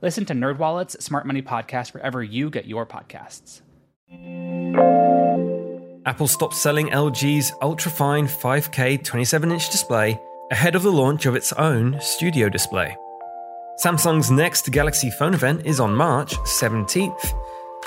[0.00, 3.62] Listen to NerdWallet's Smart Money Podcast wherever you get your podcasts.
[6.06, 10.18] Apple stopped selling LG's ultra-fine 5K 27-inch display
[10.50, 12.96] ahead of the launch of its own studio display.
[13.84, 17.34] Samsung's next Galaxy phone event is on March 17th,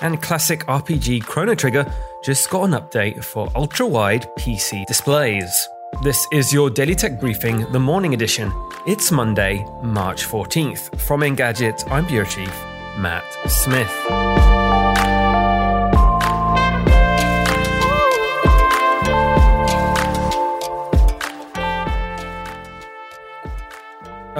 [0.01, 1.91] and classic RPG Chrono Trigger
[2.23, 5.67] just got an update for ultra-wide PC displays.
[5.99, 8.51] This is your Daily Tech Briefing, the morning edition.
[8.87, 10.99] It's Monday, March 14th.
[10.99, 12.51] From Engadget, I'm Bureau Chief
[12.97, 13.91] Matt Smith.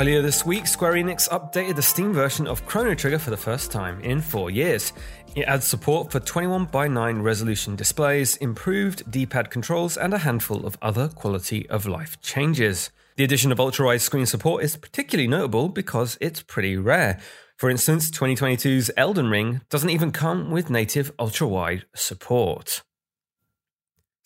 [0.02, 3.70] Earlier this week, Square Enix updated the Steam version of Chrono Trigger for the first
[3.70, 4.94] time in four years.
[5.36, 10.18] It adds support for 21 by 9 resolution displays, improved D pad controls, and a
[10.18, 12.90] handful of other quality of life changes.
[13.16, 17.20] The addition of ultra wide screen support is particularly notable because it's pretty rare.
[17.58, 22.82] For instance, 2022's Elden Ring doesn't even come with native ultra wide support.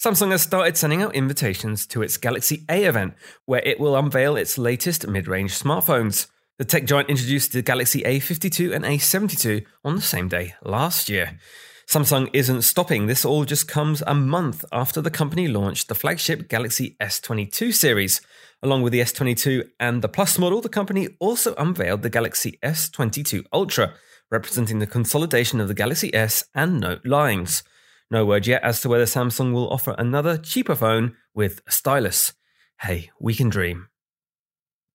[0.03, 3.13] Samsung has started sending out invitations to its Galaxy A event,
[3.45, 6.27] where it will unveil its latest mid range smartphones.
[6.57, 11.39] The tech giant introduced the Galaxy A52 and A72 on the same day last year.
[11.87, 13.05] Samsung isn't stopping.
[13.05, 18.21] This all just comes a month after the company launched the flagship Galaxy S22 series.
[18.63, 23.45] Along with the S22 and the Plus model, the company also unveiled the Galaxy S22
[23.53, 23.93] Ultra,
[24.31, 27.63] representing the consolidation of the Galaxy S and Note lines.
[28.11, 32.33] No word yet as to whether Samsung will offer another cheaper phone with a stylus.
[32.81, 33.87] Hey, we can dream.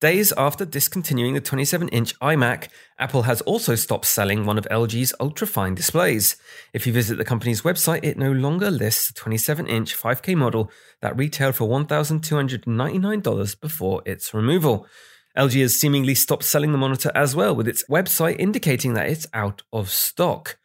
[0.00, 5.12] Days after discontinuing the 27 inch iMac, Apple has also stopped selling one of LG's
[5.20, 6.36] ultra-fine displays.
[6.72, 10.70] If you visit the company's website, it no longer lists the 27 inch 5K model
[11.02, 14.86] that retailed for $1,299 before its removal.
[15.36, 19.26] LG has seemingly stopped selling the monitor as well, with its website indicating that it's
[19.34, 20.56] out of stock.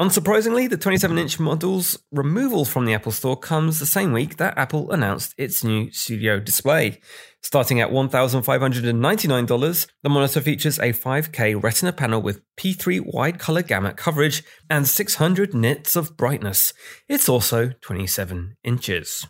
[0.00, 4.56] Unsurprisingly, the 27 inch model's removal from the Apple Store comes the same week that
[4.56, 7.00] Apple announced its new Studio display.
[7.42, 13.96] Starting at $1,599, the monitor features a 5K Retina panel with P3 wide color gamut
[13.96, 16.72] coverage and 600 nits of brightness.
[17.08, 19.26] It's also 27 inches.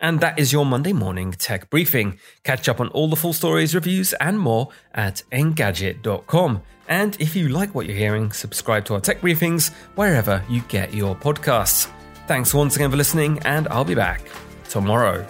[0.00, 2.18] And that is your Monday morning tech briefing.
[2.44, 6.62] Catch up on all the full stories, reviews, and more at engadget.com.
[6.88, 10.94] And if you like what you're hearing, subscribe to our tech briefings wherever you get
[10.94, 11.90] your podcasts.
[12.26, 14.22] Thanks once again for listening, and I'll be back
[14.68, 15.26] tomorrow.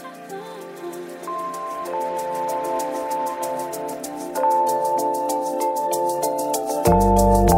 [6.89, 7.58] Thank you,